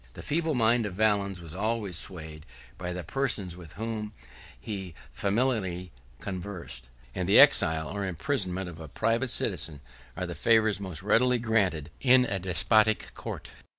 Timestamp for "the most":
10.77-11.03